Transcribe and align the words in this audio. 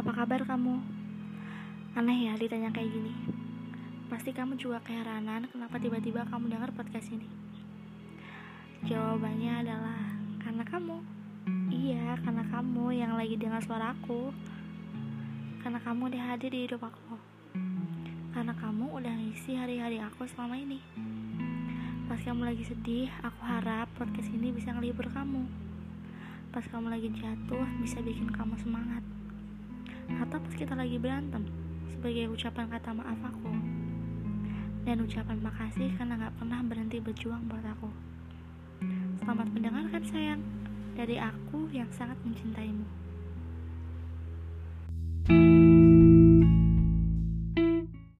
apa 0.00 0.16
kabar 0.16 0.48
kamu? 0.48 0.80
Aneh 1.92 2.24
ya 2.24 2.32
ditanya 2.40 2.72
kayak 2.72 2.88
gini. 2.88 3.12
Pasti 4.08 4.32
kamu 4.32 4.56
juga 4.56 4.80
keheranan 4.80 5.44
kenapa 5.52 5.76
tiba-tiba 5.76 6.24
kamu 6.24 6.48
dengar 6.48 6.72
podcast 6.72 7.12
ini. 7.12 7.28
Jawabannya 8.88 9.60
adalah 9.60 10.00
karena 10.40 10.64
kamu. 10.64 10.96
Iya, 11.68 12.16
karena 12.24 12.48
kamu 12.48 12.96
yang 12.96 13.12
lagi 13.12 13.36
dengar 13.36 13.60
suara 13.60 13.92
aku. 13.92 14.32
Karena 15.60 15.76
kamu 15.84 16.08
udah 16.08 16.22
hadir 16.32 16.48
di 16.48 16.64
hidup 16.64 16.80
aku. 16.80 17.20
Karena 18.32 18.56
kamu 18.56 18.96
udah 19.04 19.12
ngisi 19.20 19.52
hari-hari 19.52 20.00
aku 20.00 20.24
selama 20.32 20.56
ini. 20.56 20.80
Pas 22.08 22.24
kamu 22.24 22.48
lagi 22.48 22.64
sedih, 22.64 23.12
aku 23.20 23.44
harap 23.44 23.92
podcast 24.00 24.32
ini 24.32 24.48
bisa 24.48 24.72
ngelibur 24.72 25.12
kamu 25.12 25.44
pas 26.50 26.66
kamu 26.66 26.90
lagi 26.90 27.06
jatuh 27.14 27.62
bisa 27.78 28.02
bikin 28.02 28.26
kamu 28.26 28.58
semangat 28.58 29.06
atau 30.30 30.38
pas 30.46 30.54
kita 30.54 30.78
lagi 30.78 30.94
berantem 30.94 31.42
sebagai 31.90 32.30
ucapan 32.30 32.70
kata 32.70 32.94
maaf 32.94 33.18
aku. 33.18 33.50
Dan 34.86 35.02
ucapan 35.02 35.42
makasih 35.42 35.90
karena 35.98 36.22
gak 36.22 36.38
pernah 36.38 36.62
berhenti 36.62 37.02
berjuang 37.02 37.50
buat 37.50 37.66
aku. 37.66 37.90
Selamat 39.18 39.50
mendengarkan 39.50 40.06
sayang 40.06 40.38
dari 40.94 41.18
aku 41.18 41.66
yang 41.74 41.90
sangat 41.90 42.14
mencintaimu 42.22 43.09